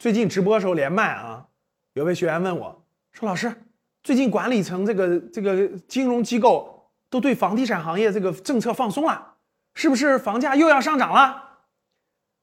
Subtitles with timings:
[0.00, 1.44] 最近直播时候连麦啊，
[1.92, 3.52] 有位学员问我说：“老师，
[4.02, 9.34] 最近管理层这个这个金融机构都对房地产行业这个政策放松了，
[9.74, 11.58] 是不是房价又要上涨了？”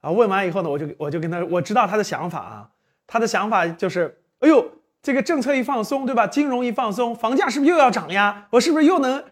[0.01, 2.69] 啊，问完以后呢，我就我就跟他我知道他的想法啊，
[3.07, 4.63] 他的想法就是：“哎呦，
[5.01, 6.27] 这个政策一放松，对吧？
[6.27, 8.45] 金融一放松，房价是不是又要涨呀？
[8.51, 9.23] 我是不是又能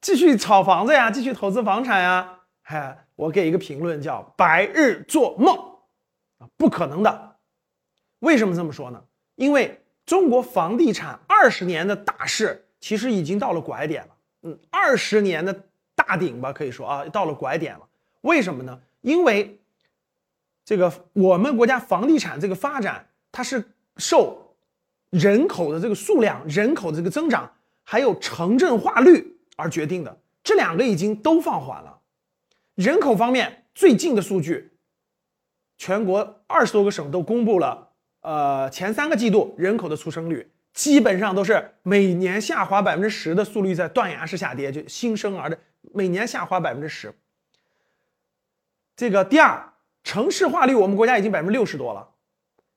[0.00, 1.10] 继续炒房子呀？
[1.10, 5.54] 继续投资房产呀？”嗨，我给一个评论叫“白日做梦”，
[6.40, 7.36] 啊，不可能的。
[8.20, 9.02] 为什么这么说呢？
[9.36, 17.88] 因为中国房地产二十年的大势其实已经到了拐点了，嗯，二十年的大顶吧，可以说啊，到了拐点了。
[18.22, 18.80] 为什么呢？
[19.00, 19.60] 因为
[20.64, 23.64] 这个我们国家房地产这个发展，它是
[23.96, 24.56] 受
[25.10, 27.52] 人口的这个数量、人口的这个增长，
[27.84, 30.20] 还有城镇化率而决定的。
[30.42, 32.00] 这两个已经都放缓了。
[32.74, 34.72] 人口方面，最近的数据，
[35.76, 37.87] 全国二十多个省都公布了。
[38.20, 45.58] 呃，前三个季度人口的出生率基本上都是每年下滑百分之十的速率在断崖式下跌，就新生儿的
[45.94, 47.14] 每年下滑百分之十。
[48.96, 52.08] 这个第二，城市化率我们国家已经百分之六十多了，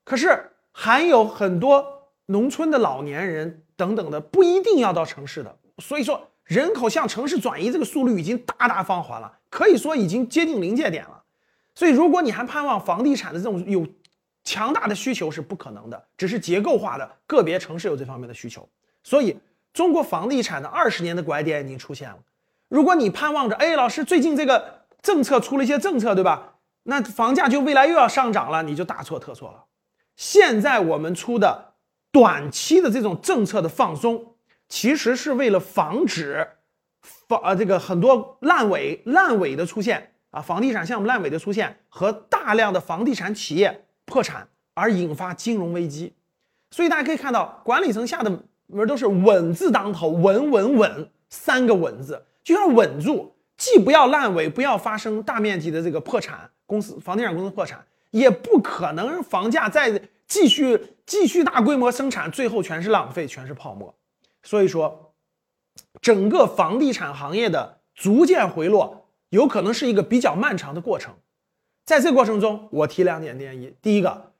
[0.03, 11.23] 可是还有很多农村的老年人等等的不一定要到城市的，所以说人口向城市转移这个速率已经大大放缓了，可以说已经接近临界点了。
[11.73, 13.85] 所以如果你还盼望房地产的这种有
[14.51, 18.67] 强大的需求是不可能的，只是结构化的个别城市有这方面的需求。
[19.01, 19.39] 所以，
[19.71, 22.17] 中国房地产的二十年的拐点已经出现了。
[22.67, 26.55] 如果你盼望着，哎，老师最近这个政策出了一些政策，对吧？
[26.83, 29.63] 那房价就未来又要上涨了，你就大错特错了。
[30.17, 31.75] 现在我们出的
[32.11, 34.35] 短期的这种政策的放松，
[34.67, 36.45] 其实是为了防止
[36.99, 43.85] 房呃这个很多烂尾烂尾的出现啊，房地产项目烂尾的出现和大量的房地产企业。
[44.11, 46.13] 破产而引发金融危机，
[46.69, 48.29] 所以大家可以看到，管理层下的
[48.67, 63.95] 门都是稳字当头，稳稳稳三个稳字，就要稳住，既不要烂尾，不要发生大面积的这个破产，公司房地产公司破产，也不可能房价再继续继续大规模生产，最后全是浪费，全是泡沫。
[64.43, 65.13] 所以说，
[66.01, 71.13] 整个房地产行业的逐渐回落，有可能是一个比较漫长的过程。
[71.85, 73.75] 在这个过程中，我提两点建议。
[73.81, 74.33] 第一个，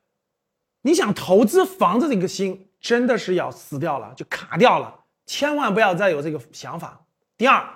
[0.81, 7.05] 你想投资房子这个心真的是要死掉了，就卡掉了，千万不要再有这个想法。
[7.37, 7.67] 第二，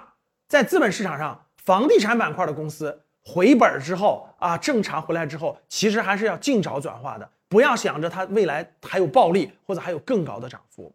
[0.47, 10.93] 在资本市场上，房地产板块的公司回本之后啊，正常回来之后，其实还是要尽早转化的，不要想着它未来还有暴利或者还有更高的涨幅。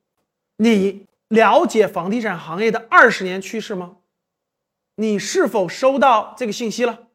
[0.56, 3.96] 你了解房地产行业的二十年趋势吗？
[4.96, 7.09] 你是否收到这个信息了？